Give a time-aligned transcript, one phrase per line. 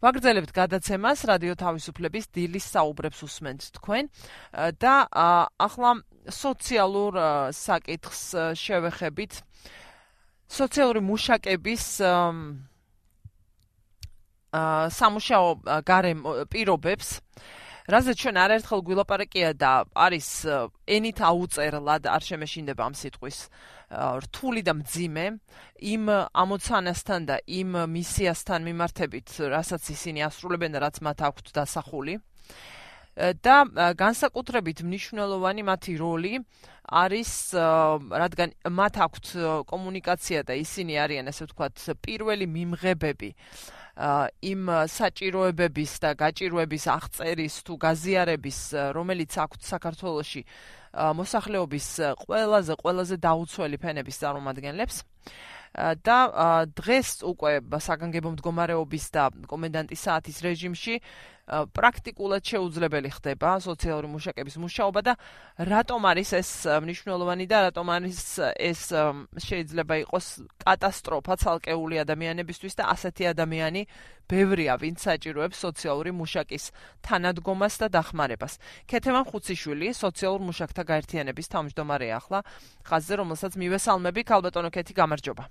[0.00, 4.08] ვაგრძელებთ გადაცემას რადიო თავისუფლების დილის საუბრებს უსმენთ თქვენ
[4.80, 4.94] და
[5.60, 5.90] ახლა
[6.28, 7.18] სოციალურ
[7.52, 8.22] საკითხს
[8.56, 9.32] შევეხებით.
[10.50, 11.84] სოციალური მუშაკების
[15.00, 15.48] სამუშაო
[15.84, 17.20] გარემ პირობებს.
[17.90, 20.28] რაზე ჩვენ არაერთხელ გვილაპარაკია და არის
[20.86, 23.38] ენით აუწერლად არ შემეშინდება ამ სიტყვის
[23.90, 25.24] რთული და მძიმე
[25.82, 32.14] იმ ამოცანასთან და იმ მისიასთან მიმართებით, რასაც ისინი ასრულებენ და რაც მათ აქვთ დასახული.
[33.20, 33.56] და
[33.98, 36.34] განსაკუთრებით მნიშვნელოვანი მათი როლი
[36.88, 37.32] არის
[38.22, 39.26] რადგან მათ აქვთ
[39.66, 41.76] კომუნიკაცია და ისინი არიან ასე ვთქვათ
[42.06, 43.30] პირველი მიმღებები
[44.46, 48.58] იმ საჭიროებების და გაჭიროების აღწერის თუ გაზიარების
[48.96, 50.42] რომელიც აქვთ საქართველოში
[50.94, 51.86] მოსახლეობის
[52.26, 54.96] ყველაზე ყველაზე დაუცველი ფენების წარმომადგენლებს.
[56.02, 56.18] და
[56.74, 60.94] დღეს უკვე საგანგებო მდგომარეობის და კომენდანტის საათის რეჟიმში
[61.50, 65.12] პრაქტიკულად შეუძლებელი ხდება სოციალური მუშაკების მუშაობა და
[65.58, 66.50] რატომ არის ეს
[66.86, 68.20] მნიშვნელოვანი და რატომ არის
[68.54, 68.82] ეს
[69.34, 70.26] შეიძლება იყოს
[70.62, 73.82] კატასტროფა ცალკეული ადამიანებისთვის და ასეთი ადამიანი
[74.30, 76.64] ბევრია ვინც საჭიროებს სოციალური მუშაკის
[77.02, 78.52] თანადგომას და დახმარებას.
[78.86, 82.40] ქეთემან ხუციშვილი სოციალურ მუშაკთა გაერთიანების თავმჯდომარეა ახლა
[82.86, 85.44] ხაზზე რომელსაც მივესალმები ქალბატონო ქეთი გამარჯობა.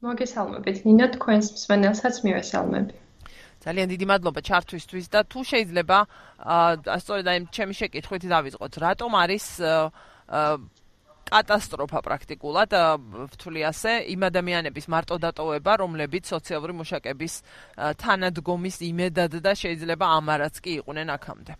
[0.00, 2.94] მოგესალმებით ნინო თქვენს მსმენელსაც მივესალმები.
[3.60, 5.98] ძალიან დიდი მადლობა ჩართვისთვის და თუ შეიძლება
[6.40, 8.72] აა სწორედ აი ჩემი შეკითხვით დავიწყოთ.
[8.86, 9.44] რატომ არის
[11.30, 12.70] კატასტროფა პრაქტიკულად?
[13.32, 17.34] ვთვლი ასე იმ ადამიანების მარტო დატოვება რომლებიც სოციალური მუშაკების
[18.02, 21.52] თანადგომის იმედად და შეიძლება ამარაც კი იყვნენ აქამდე.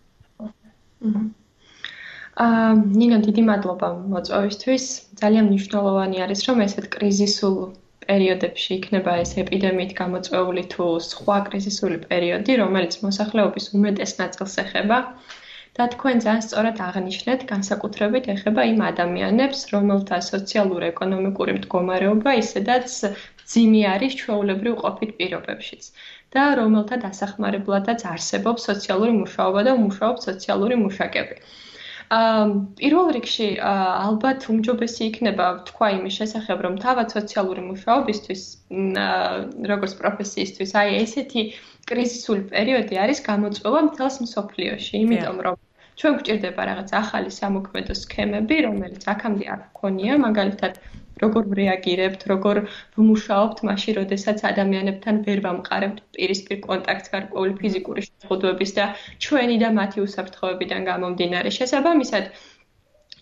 [2.41, 4.83] აა ნინო დიდი მადლობა მოწვევისთვის.
[5.21, 7.57] ძალიან მნიშვნელოვანი არის რომ ესეთ კრიზისულ
[8.11, 14.97] პერიოდებში იქნება ეს ეპიდემიით გამოწვეული თუ სხვა კრიზისული პერიოდი, რომელიც მოსახლეობის უმეტეს ნაწილს ეხება.
[15.79, 22.97] და თქვენ ძალიან სწორად აღნიშნეთ, განსაკუთრებით ეხება იმ ადამიანებს, რომელთა სოციალურ-ეკონომიკური მდგომარეობა ისედაც
[23.53, 25.87] ძიმი არის ჩვეულებრივ ყოფით პირობებშიც
[26.35, 31.35] და რომელთა დასახმარებლადაც არსებობს სოციალური მუშაობა და უმუშაობს სოციალური მუშაკები.
[32.11, 38.41] პირველ რიგში ალბათ უმჯობესი იქნება თქვა იმის შესახებ, რომ თავად სოციალური მუშაობისთვის
[39.71, 41.43] როგორც პროფესიისთვის, აი ესეთი
[41.87, 45.55] კრიზისული პერიოდი არის გამოწვევა მთელს მსოფლიოში, იმიტომ რომ
[46.01, 50.73] ჩვენ გვჭირდება რაღაც ახალი სამოქმედო სქემები, რომელიც აქამდე არ გქონია, მაგალითად
[51.23, 52.61] როგორ რეაგირებთ, როგორ
[52.97, 58.87] ვმუშაობთ მაშინ, როდესაც ადამიანებთან ვერ ვამყარებთ პირისპირ კონტაქტს გარკვეული ფიზიკური შეხებების და
[59.25, 62.31] ჩვენი და მათი უსაფრთხოებიდან გამომდინარე შესაბამისად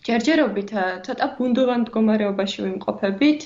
[0.06, 0.70] ჯერჯერობით
[1.06, 3.42] ცოტა ბუნდოვან მდგომარეობაში ვიმყოფებით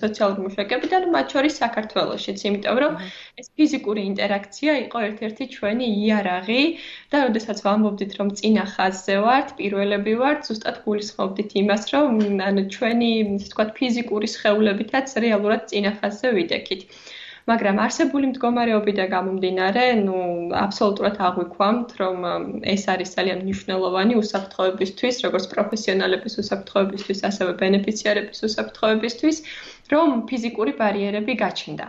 [0.00, 3.00] სოციალური მუშაკებიდან, მათ შორის საქართველოსშიც, იმიტომ რომ
[3.42, 6.62] ეს ფიზიკური ინტერაქცია იყო ერთ-ერთი ჩვენი იარაღი
[7.14, 13.12] და როდესაც ვამბობდით, რომ წინა ხაზზე ვართ, პირველები ვართ, ზუსტად გულისხმობდით იმას, რომ ანუ ჩვენი,
[13.26, 16.86] ასე ვთქვათ, ფიზიკური სხეულებითაც რეალურად წინა ხაზზე ვიდექით.
[17.48, 20.16] მაგრამ არსებული მდგომარეობიდან გამომდინარე, ну,
[20.62, 22.26] აბსოლუტურად აღვიქვამთ, რომ
[22.74, 29.36] ეს არის ძალიან მნიშვნელოვანი უსაფრთხოებისთვის, როგორც პროფესიონალების უსაფრთხოებისთვის, ასევე ბენეფიციარების უსაფრთხოებისთვის,
[29.94, 31.88] რომ ფიზიკური ბარიერები გაჩნდა.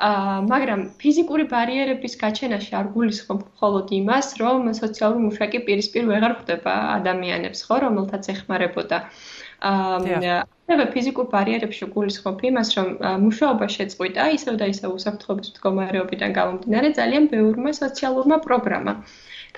[0.00, 7.60] მაგრამ ფიზიკური ბარიერების გაჩენაში არ გულისხმობ მხოლოდ იმას, რომ სოციალური მუშაკი პირისპირ ვეღარ ხვდება ადამიანებს,
[7.68, 8.98] ხო, რომელთაც ეხმარებოდა.
[9.62, 10.42] აა
[10.72, 12.88] ასევე ფიზიკურ ბარიერებში გულისხმობ იმას, რომ
[13.24, 19.02] მუშაობა შეწყვიტა ისევ და ისევ უსაფრთხოების მდგომარეობიდან გამომდინარე ძალიან ბევრმა სოციალურმა პროგრამამ.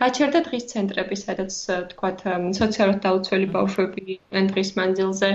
[0.00, 1.52] გაჩერდა დღის ცენტრები, სადაც
[1.94, 2.24] თქვათ
[2.58, 4.18] სოციალურად დაუცველი ბავშვები
[4.50, 5.30] დღის მანძილზე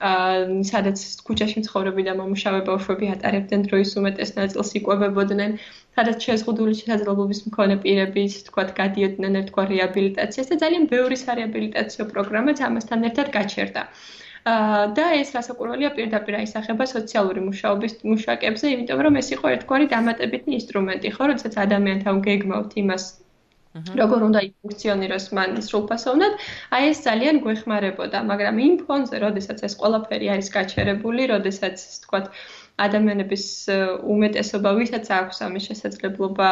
[0.00, 5.58] სადაც ქუჩაში მცხოვრები და მომუშავე ბავშვები ატარებდნენ დროის უმეტეს ნაწილს იკვებებოდნენ,
[5.98, 13.08] სადაც შეზღუდული შესაძლებლობის მქონე პირები, თქვათ, გადიოდნენ ერთგვარ რეაბილიტაციას და ძალიან ბევრი სარეაბილიტაციო პროგრამაც ამასთან
[13.10, 13.84] ერთად გაჩერდა.
[14.96, 21.08] და ეს რასაკვირველია პირდაპირ აისახება სოციალური მუშაობის მუშაკებზე, იმიტომ რომ ეს იყო ერთგვარი დამატებითი ინსტრუმენტი,
[21.16, 23.04] ხო, როდესაც ადამიანთან გეგმავთ იმას
[23.70, 26.32] როგორ უნდა იფუნქციონიროს მან სრულფასოვნად,
[26.74, 31.76] აი ეს ძალიან გვეხმარებოდა, მაგრამ იმ ფონზე, როდესაც ეს ყველაფერი არის გაჩერებული, როდესაც
[32.06, 32.20] თქვა
[32.86, 33.46] ადამიანების
[34.14, 36.50] უმეტესობა, ვისაც აქვს ამის შესაძლებლობა,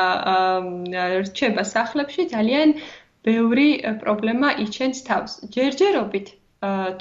[1.26, 2.78] რჩება სახლებში, ძალიან
[3.26, 3.68] ბევრი
[4.02, 5.32] პრობლემა იჩენს თავს.
[5.58, 6.38] ჯერჯერობით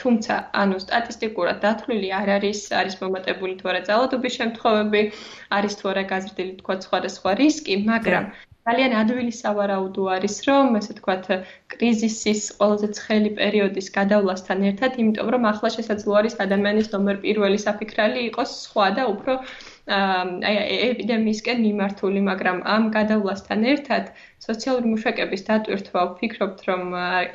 [0.01, 5.01] თუმცა ანუ სტატისტიკურად დათვლილი არ არის არის მომატებული თუ არა ძალადობის შემთხვევები
[5.57, 8.27] არის თუ არა გაზრდილი თქვა სხვადასხვა რისკი მაგრამ
[8.67, 11.13] ძალიან ადვილი სავარაუდო არის რომ ესე თქვა
[11.73, 18.25] კრიზისის ყველაზე ცხელი პერიოდის გადავლასთან ერთად იმიტომ რომ ახლა შესაძლოა არის ადამიანის ნომერ პირველი საფიქრალი
[18.29, 19.37] იყოს სხვა და უფრო
[19.87, 24.09] აი ეპიდემიისკენ მიმართული, მაგრამ ამ გადავლასთან ერთად
[24.43, 26.83] სოციალური მუშაკების დატვირთვა ვფიქრობთ, რომ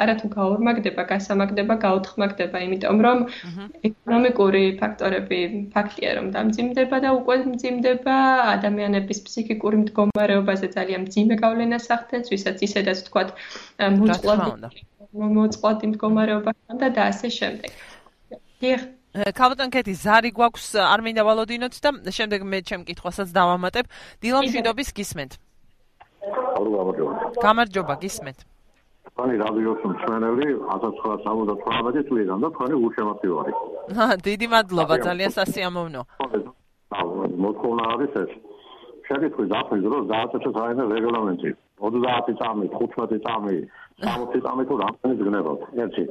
[0.05, 3.19] არათუ გაორმაგდება, გასამაგდება, გაუთხმაგდება, იმიტომ რომ
[3.89, 5.41] ეკონომიკური ფაქტორები
[5.73, 8.17] ფაქტია, რომ დამძიმდება და უკვე მძიმდება
[8.53, 13.37] ადამიანების ფსიქიკური მდგომარეობაზე ძალიან მძიმე გავლენას ახდენს, ვისაც ისედაც თქვათ
[13.81, 17.73] მოწყვლადი მოწყვლადი მდგომარეობა ხანდა და ასე შემდეგ.
[18.61, 23.85] დიახ კაპიტან კეთი ზარი გვაქვს არ მინდა ვალოდინოთ და შემდეგ მე ჩემ კითხვასაც დავამატებ.
[24.25, 25.33] დილამშვიდობის გისმენთ.
[27.45, 27.95] გამარჯობა.
[28.01, 28.39] გისმენთ.
[29.13, 33.53] თქვენი რადიოს მსმენელი 1978 წლიდან და თქვენი უშემოსილვარი
[33.93, 36.03] ჰა დიდი მადლობა ძალიან სასიამოვნო.
[37.45, 38.33] მოთხოვნა არის ეს.
[39.09, 41.51] შეგეთხი დაფრის დროს დააწესოთ რაიმე რეგლამენტი
[41.83, 43.57] 30 წამი 15 წამი
[44.07, 46.05] 60 წამი თუ რამდენი გნებავთ ერთი.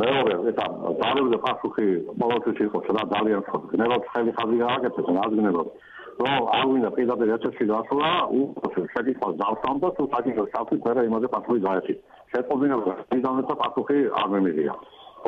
[0.00, 0.66] მეორე ესა
[1.00, 1.86] დარებზე პასუხი
[2.20, 5.70] ყოველთვის იყოს რა ძალიან ხო გნებავთ ხელი ხაზი გააკეთეთ რა გნებავთ
[6.24, 8.10] რომ არ ვინდა პირდაპირ ერთში გასვლა
[8.40, 11.98] უფრო შეგიძლიათ დავსამ და თუ საკითხი შევხვით მე იმაზე პასუხი გაეცით.
[12.34, 14.74] შეწყობინება პირდაპირ პასუხი არ მემიღია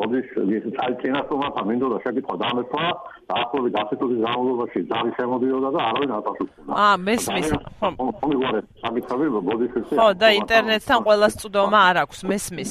[0.02, 2.86] ოდის ის წაიწინასომა მინდოდა შეკითხვა დამეთქვა
[3.26, 6.70] ახლობით 10 წუთის განმავლობაში ძალი შემოდიოდა და არავინ ატაშუქნა.
[6.82, 7.48] აა, მესმის.
[7.80, 7.88] ხო.
[8.22, 9.80] მოგიყვარეთ, სამი თავი ბოდიშში.
[9.98, 12.70] ხო, და ინტერნეტთან ყველა სწდომა არ აქვს, მესმის.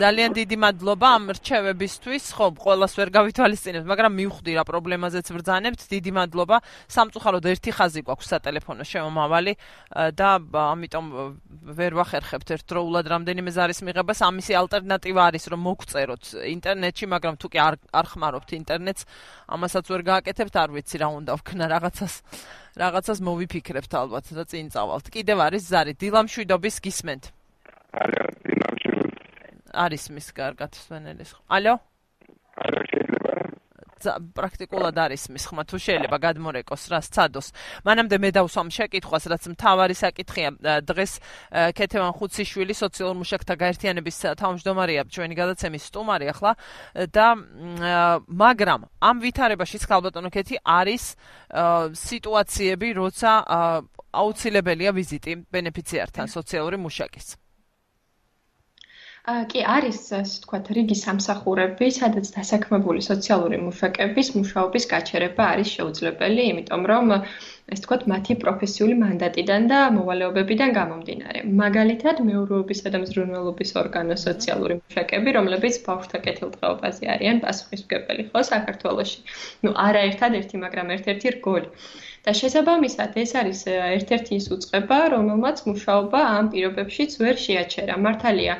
[0.00, 2.24] ძალიან დიდი მადლობა ამ რჩევებისთვის.
[2.32, 5.80] ხო, ყოველას ვერ გავითვალისწინებთ, მაგრამ მივხვდი რა პრობლემაზეც ბრძანებთ.
[5.92, 6.56] დიდი მადლობა.
[6.88, 9.52] სამწუხაროდ ერთი ხაზი გვაქვს სატელეფონო შემომავალი
[10.16, 11.06] და ამიტომ
[11.76, 14.18] ვერ ვახერხებთ ერთდროულად რამდენიმე ზარის მიღებას.
[14.24, 19.02] ამისი ალტერნატივა არის, რომ მოგწეროთ ინტერნეტში, მაგრამ თუ კი არ არ ხმარობთ ინტერნეტს,
[19.52, 22.14] ამასაც ვერ გააკეთებთ, არ ვიცი რა უნდა ვქნა რაღაცას.
[22.80, 25.06] რაღაცას მოვიფიქრებთ ალბათ და წინ წავალთ.
[25.10, 27.24] კიდევ არის ზარი დილამშვიდობის გისმენთ.
[27.90, 28.89] არა, დილამშვიდობის
[29.84, 31.30] არის მის კარგად სვენელის.
[31.48, 31.74] ალო?
[32.60, 33.32] არა, შეიძლება.
[34.00, 37.52] ცა პრაქტიკულად არის მის ხმა თუ შეიძლება გადმორეკოს რა სცადოს.
[37.84, 40.48] მანამდე მე დავსვამ შეკითხვას, რაც მთავარი საკითხია.
[40.88, 41.12] დღეს
[41.76, 46.52] ქეთევან ხუციშვილი სოციალურ მუშაკთა გაერთიანების თავმჯდომარეა ჩვენი გადაცემის სტუმარი ახლა
[47.12, 47.26] და
[48.32, 51.04] მაგრამ ამ ვითარებაშიც ხალბატონო ქეთი არის
[51.92, 53.30] სიტუაციები, როცა
[54.16, 57.36] აუცილებელია ვიზიტი ბენეფიციართან სოციალური მუშაკის.
[59.52, 66.82] კი არის ასე ვთქვათ რიგი სამსახურები, სადაც დასაქმებული სოციალური მუშაკების მუშაობის გაჩერება არის შეუძლებელი, იმიტომ
[66.92, 71.44] რომ ასე ვთქვათ მათი პროფესიული მანდატიდან და მოვალეობებიდან გამომდინარე.
[71.62, 79.18] მაგალითად, მეურვეობისა და მზრუნველობის ორგანო სოციალური მუშაკები, რომლებიც ბავშვთა კეთილდღეობაზე არიან პასუხისმგებელი ხო საქართველოში.
[79.66, 81.68] ნუ არაერთადერთი, მაგრამ ერთ-ერთი რგოლი.
[82.24, 87.94] და შესაბამისად ეს არის ერთ-ერთი ის უწყება, რომელმაც მუშაობა ამ პირობებშიც ვერ შეაჩერა.
[88.06, 88.54] მართალია,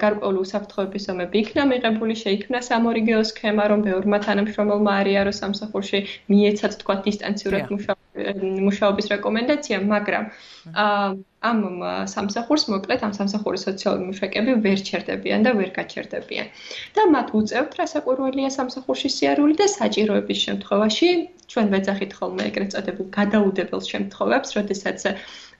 [0.00, 6.04] გარკვეული უსაფრთხოების ზომები იქნა მიღებული, შეიქმნა სამორიგეო სქემა, რომ ბევრმა თანამშრომელმა არიარო სამსახურში
[6.34, 7.76] მიეცათ თქვა დისტანციურად
[8.12, 10.24] მუშაობის რეკომენდაცია, მაგრამ
[11.50, 11.58] ამ
[12.14, 16.46] სამსახურს მოკლედ ამ სამსახურის სოციალური მუშაკები ვერ ჩერდებიან და ვერ გაჩერდებიან.
[16.96, 21.08] და მათ უწევთ რასაკვირველია სამსახურში სიარული და საჭიროების შემთხვევაში
[21.52, 25.00] ჩვენ ვეძახით ხოლმე ეგრეთ წოდებულ გადაუდებელ შემთხვევებს, როდესაც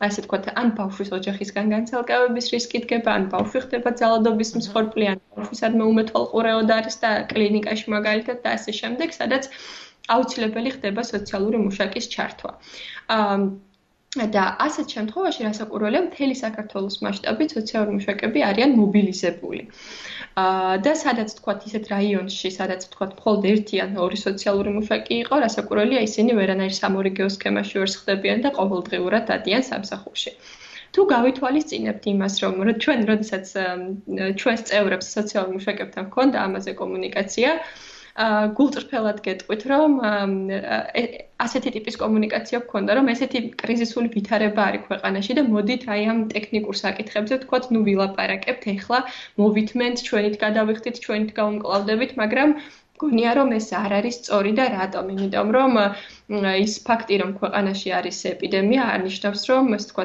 [0.06, 5.84] ასე ვთქვათ, ან ბავშვის ოჯახისგან განცალკევების რისკი დგება, ან ბავშვი ხდება ძალადობის მსხვერპლი, ან ბავშვისადმე
[5.92, 9.52] უმეთვალყურეოდ არის და კლინიკაში მაგალითად და ასე შემდეგ, სადაც
[10.10, 12.50] აუცილებელი ხდება სოციალური მუშაკის ჩართვა.
[13.16, 13.36] აა
[14.12, 19.62] და ასეთ შემთხვევაში რასაკვირველია მთელი საქართველოს მასშტაბით სოციალური მუშაკები არიან მობილიზებული.
[20.42, 25.34] აა და სადაც თქვათ ისეთ რაიონში, სადაც თქვათ მხოლოდ ერთი ან ორი სოციალური მუშაკი იყო,
[25.46, 30.32] რასაკვირველია ისინი ვერანაირ სამორიგეო სქემაში ვერ ხდებიან და ყოველდღიურად დადიან სამსახურში.
[30.92, 32.54] თუ გავითვალისწინებთ იმას, რომ
[32.84, 33.46] ჩვენ როდესაც
[34.40, 37.50] ჩვენს წევრებს სოციალურ მუშაკებთან ჰქონდა ამაზე კომუნიკაცია,
[38.56, 39.92] გულწრფელად გეტყვით, რომ
[41.44, 46.76] ასეთი ტიპის კომუნიკაცია გქონდა, რომ ესეთი კრიზისული ვითარება არის ქვეყანაში და მოდით აი ამ ტექნიკურ
[46.82, 49.00] საკითხებზე ვთქვათ, ნუ ვილაპარაკებთ, ეხლა
[49.40, 52.56] მოვითმენთ, ჩვენით გადავიხდით, ჩვენით გავუმკლავდებით, მაგრამ
[53.02, 55.04] გონია რომ ეს არ არის სწორი და რატომ?
[55.14, 55.72] იმიტომ რომ
[56.64, 60.04] ის ფაქტი რომ ქვეყანაში არის ეპიდემია არნიშნავს რომ ეს თქვა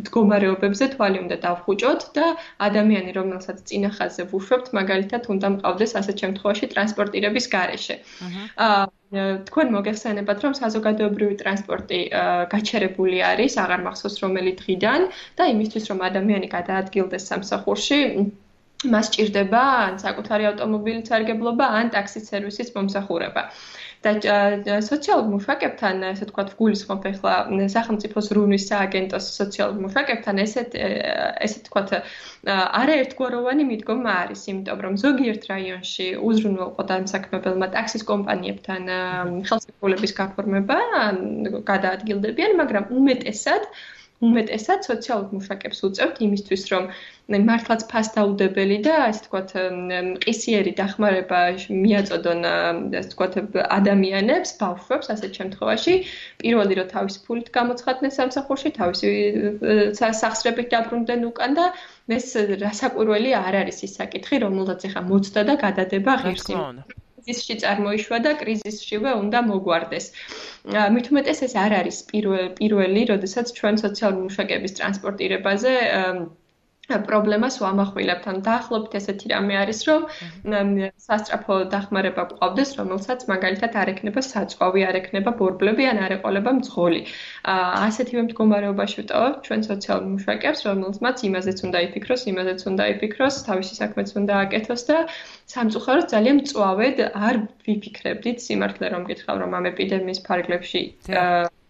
[0.00, 2.26] მდგომარეობებზე თვალი უნდა დავხუჭოთ და
[2.68, 7.96] ადამიანი რომელსაც წინახაზე ვუშვებთ მაგალითად უნდა მყავდეს ასეთ შემთხვევაში ტრანსპორტირების გარეშე.
[8.66, 8.84] აა
[9.48, 12.00] თქვენ მოგეხსენებათ რომ საზოგადოებრივი ტრანსპორტი
[12.54, 15.06] გაჩერებული არის, აღარ მახსოვს რომელი დღიდან
[15.38, 18.00] და იმისთვის რომ ადამიანი გადაადგილდეს სამსახურში
[18.92, 23.50] მას ჭირდება ან საკუთარი ავტომობილის სარგებლობა, ან ტაქსის სერვისის მომსახურება.
[24.06, 27.34] და სოციალურ მუშაკებთან, ესე თქვა, გულისხმობ ახლა
[27.74, 30.76] სახელმწიფოს რუნის სააგენტოს სოციალურ მუშაკებთან ესეთ
[31.46, 31.82] ესე თქვა
[32.80, 38.82] არაერთგვაროვანი მიდგომა არის, იმიტომ რომ ზოგიერთ რაიონში უზრუნველყო დამსაქმებელმა ტაქსის კომპანიებთან
[39.50, 40.78] ხელშეკრულების გაფორმება
[41.72, 43.62] გადაადგილდებიან, მაგრამ უმეტესად
[44.24, 46.84] უმეტესად სოციალურ მუშაკებს უწევთ იმისთვის, რომ
[47.48, 49.50] მართლაც ფასდაუდებელი და ასე ვთქვათ,
[50.08, 51.40] მყისიერი დახმარება
[51.84, 53.38] მიაწოდონ ასე ვთქვათ
[53.78, 55.94] ადამიანებს, ბავშვებს ასეთ შემთხვევაში,
[56.40, 59.08] პირველი რომ თავისი ფულით გამოცხადდნენ სამსახურში, თავისი
[60.22, 61.66] სახსრებით დაბრუნდნენ უკან და
[62.20, 62.28] ეს
[62.64, 66.56] რასაკვირველი არ არის ის საკითხი, რომელსაც ახლა მოცდა და გადადება ღირსი.
[67.26, 70.04] კრიზისში წარმოიშვა და კრიზისშივე უნდა მოგვარდეს.
[71.12, 75.72] უმეტეს ეს არ არის პირველი, როდესაც ჩვენ სოციალური მუშაკების ტრანსპორტირებაზე
[76.86, 78.24] პრობლემას ვამახვილებთ.
[78.32, 80.02] ან დაახლოებით ესეთი რამე არის, რომ
[81.06, 87.00] სასტრაფო დახმარება ყავდეს, რომელსაც მაგალითად არ ექნება საწვავი, არ ექნება ბორბლები, ან არ ეყოლება მძღოლი.
[87.86, 94.08] ასეთივე მდგომარეობაში ვტოვებ ჩვენ სოციალურ მუშაკებს, რომელსაც იმაზეც უნდა იფიქროს, იმაზეც უნდა იფიქროს, თავისი საქმეც
[94.20, 94.96] უნდა აკეთოს და
[95.52, 100.82] სამწუხაროდ ძალიან მწვავედ არ ვიფიქრებდით სიმართლე რომ გითხრა რომ ამ ეპიდემიის ფარგლებში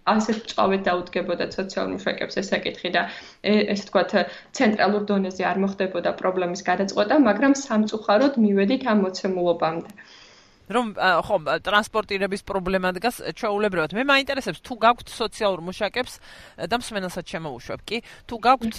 [0.06, 3.02] ასეთ წავედ დაუდგებოდა სოციალურ მუშაკებს ეს საკითხი და
[3.42, 4.10] ესე თქვათ
[4.58, 9.90] ცენტრალურ დონეზე არ მოხდებოდა პრობლემის გადაწყვეტა, მაგრამ სამწუხაროდ მივედით ამ მოცემულობამდე.
[10.66, 13.94] რომ ხო ტრანსპორტირების პრობლემა დგას ჩაულებრივად.
[13.94, 16.14] მე მაინტერესებს თუ გაქვთ სოციალურ მუშაკებს
[16.66, 18.74] და მსმენელსაც შემოუშვებ კი, თუ გაქვთ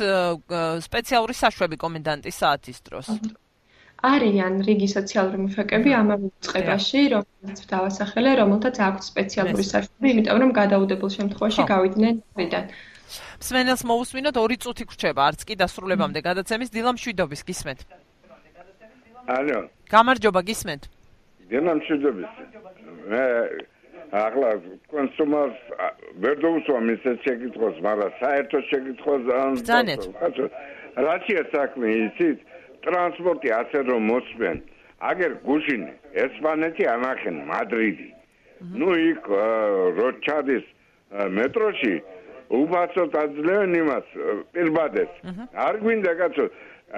[0.84, 3.08] სპეციალური საშვები კომენდანტის საათის დროს.
[4.06, 11.10] არიან რიგი სოციალური მუშაკები ამავე წყებაში, რომელსაც დავასახელე, რომელთაც აქვს სპეციალური საშვები, იმიტომ რომ გადაუდებელ
[11.18, 12.66] შემთხვევაში გავიდნენ ფრიდან.
[13.42, 17.80] სმენელს მოусმინოთ 2 წუთი გრჩება, არც კი დასრულებამდე გადაცემის დილამშვიდობის გისმენთ.
[19.38, 19.60] ალო.
[19.90, 20.84] გამარჯობა, გისმენთ.
[21.50, 22.32] დილამშვიდობის.
[23.10, 23.26] მე
[24.14, 24.50] ახლა
[24.94, 25.58] კონსუმერს
[26.22, 29.52] ვერ დავუსვა მის შეკითხოს, მაგრამ საერთო შეკითხოს ან
[31.08, 32.40] რაცია საქმე იცით?
[32.86, 34.58] ტრანსპორტი ასე რომ მოსვენ
[35.10, 35.92] აგერ გუშინი
[36.26, 38.10] ესპანეთი ამახენ მადრიდი.
[38.80, 39.24] ну იქ
[39.98, 40.66] როჩადის
[41.38, 41.96] მეტროში
[42.60, 44.08] უბაცოთ აძლევენ იმას
[44.54, 45.12] პირბადეს.
[45.54, 46.46] არ გვინდა კაცო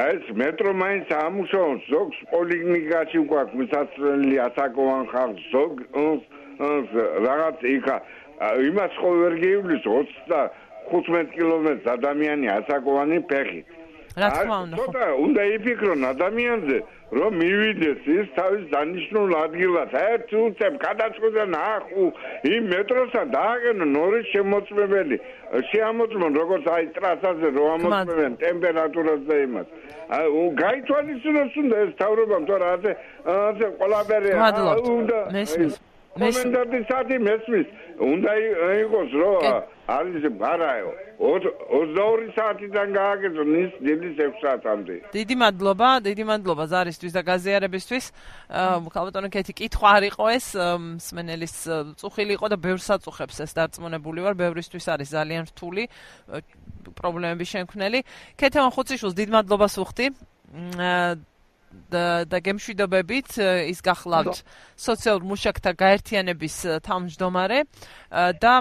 [0.08, 5.74] ეს მეტრო მაინც ამუშავოს ზოგს პოლიკლინიკაში უკვე მისასვლელი ასაკოვან ხალხს ზოგ
[7.28, 7.98] რაღაც იქა.
[8.70, 13.79] იმას ხო ვერ გიივლის 25 კილომეტრს ადამიანი ასაკოვანი ფეხით
[14.18, 16.78] რა თქმა უნდა ხო ცოტა უნდა იფიქრონ ადამიანზე
[17.20, 19.92] რომ მივიდეს ის თავის დანიშნულ ადგილას.
[20.14, 22.04] ერთ უცებ გადაწყვეტა ნახუ
[22.54, 25.18] იმ მეტროსთან დააგენონ ორი შემოწმებელი.
[25.70, 29.68] შეამოწმონ როგორც აი ტრასაზე რომ ამოწმებენ ტემპერატურას და იმას.
[30.10, 30.26] აი
[30.64, 32.92] გაითვალისწინოს უნდა ეს თავრობამ თორე ასე
[33.50, 34.30] ასე ყველაფერი
[35.00, 35.74] უნდა მესმის
[36.18, 37.68] კომენდანტი საათი მესმის.
[38.00, 38.32] უნდა
[38.86, 39.42] იყოს რომ
[39.90, 40.72] არის არა
[41.20, 44.96] 22 საათიდან გააგეზონ ის დილის 6 საათამდე.
[45.12, 48.06] დიდი მადლობა დიდი მადლობა ზარისთვის და გაზიარებისთვის.
[48.96, 50.48] ხალბატონო კეთი კითხვა არ იყო ეს
[51.08, 51.56] სმენელის
[52.00, 54.36] წუხილი იყო და ბევრ საწუხებს ეს დარწმუნებული ვარ.
[54.40, 55.84] ბევრისთვის არის ძალიან რთული
[56.96, 58.00] პრობლემები შემქმნელი.
[58.40, 60.06] კეთემ ხუციშვილს დიდ მადლობას ვუხდი
[61.90, 63.40] და და გემშვიდობებით
[63.72, 64.42] ის გახლავთ
[64.80, 67.60] სოციალურ მუშაკთა გაერთიანების თავმჯდომარე
[68.44, 68.54] და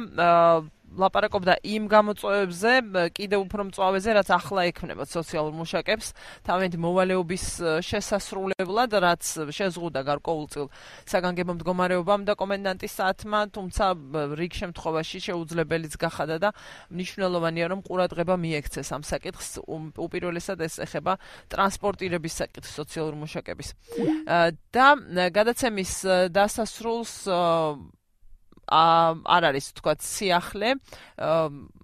[0.96, 2.72] ლაპარაკობდა იმ გამოწვევებზე,
[3.12, 6.06] კიდევ უფრო მწვავეზე, რაც ახლა ექმნება სოციალურ მუშაკებს,
[6.48, 7.44] თავენთ მოვალეობის
[7.84, 10.66] შესასრულებლად, რაც შეზღუდა გარკვეულწილ
[11.08, 13.84] საგანგებო მდგომარეობამ და კომენდანტის საათმა, თუმცა
[14.38, 16.50] რიგ შემთხვევაში შეუძლებელიც გახადა და
[16.88, 21.18] მნიშვნელოვანია, რომ ყურადღება მიექცეს ამ საკითხს, უპირველესად ეს ეხება
[21.52, 23.68] ტრანსპორტირების საკითხს სოციალურ მუშაკების.
[24.72, 24.86] და
[25.32, 25.92] გადაცემის
[26.32, 27.28] დასასრულს
[28.68, 30.74] არ არის თქვა სიახლე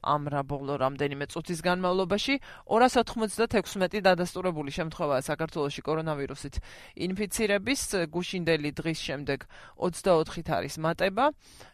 [0.04, 2.34] ამ რა ბოლო რამდენიმე წუთის განმავლობაში
[2.68, 6.60] 296 დადასტურებული შემთხვევაა საქართველოში კორონავირუსით
[7.08, 9.48] ინფიცირების გუშინდელი დღის შემდეგ
[9.80, 11.24] 24-ით არის მატება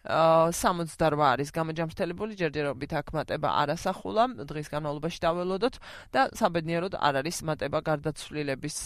[0.06, 5.74] 68 არის გამოჯამრთელებული ჯერჯერობით აქ მატება არასახულა დღის განმავლობაში დაველოდოთ
[6.14, 8.78] და საბედნიეროდ არ არის მატება გარდაცვლილების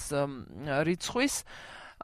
[0.89, 1.35] რიცხვის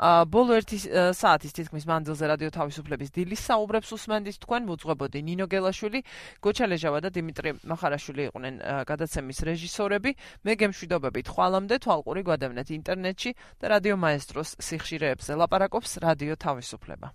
[0.01, 0.79] ბოლო ერთი
[1.13, 6.01] საათის თითქმის მანძილზე რადიო თავისუფლების დილის საუბრებს უსმენდით თქვენ მოძღვებოდი ნინო გელაშვილი,
[6.41, 8.55] გოჩალეჟავა და დიმიტრი მახარაშვილი იყვნენ
[8.89, 10.11] გადაცემის რეჟისორები.
[10.45, 13.31] მე გემშვიდობებით ხვალამდე თვალყური გვადევნეთ ინტერნეტში
[13.61, 17.13] და რადიო მაესტროს სიხშირეებზე ლაპარაკობს რადიო თავისუფლება.